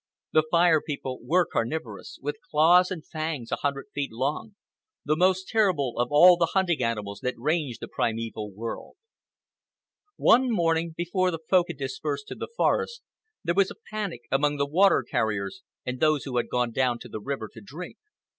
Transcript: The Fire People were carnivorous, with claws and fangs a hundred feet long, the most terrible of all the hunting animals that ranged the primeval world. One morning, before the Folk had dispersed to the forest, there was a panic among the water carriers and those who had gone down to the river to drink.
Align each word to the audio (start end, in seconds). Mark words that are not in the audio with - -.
The 0.31 0.41
Fire 0.49 0.81
People 0.81 1.19
were 1.21 1.45
carnivorous, 1.45 2.17
with 2.23 2.37
claws 2.49 2.89
and 2.89 3.05
fangs 3.05 3.51
a 3.51 3.57
hundred 3.57 3.85
feet 3.93 4.11
long, 4.11 4.55
the 5.05 5.15
most 5.15 5.47
terrible 5.47 5.99
of 5.99 6.07
all 6.09 6.37
the 6.37 6.53
hunting 6.53 6.81
animals 6.81 7.19
that 7.19 7.37
ranged 7.37 7.81
the 7.81 7.87
primeval 7.87 8.51
world. 8.51 8.95
One 10.17 10.49
morning, 10.49 10.95
before 10.97 11.29
the 11.29 11.37
Folk 11.47 11.67
had 11.67 11.77
dispersed 11.77 12.27
to 12.29 12.35
the 12.35 12.49
forest, 12.57 13.03
there 13.43 13.53
was 13.53 13.69
a 13.69 13.75
panic 13.91 14.21
among 14.31 14.57
the 14.57 14.65
water 14.65 15.03
carriers 15.07 15.61
and 15.85 15.99
those 15.99 16.23
who 16.23 16.37
had 16.37 16.49
gone 16.49 16.71
down 16.71 16.97
to 16.97 17.07
the 17.07 17.21
river 17.21 17.47
to 17.53 17.61
drink. 17.61 17.97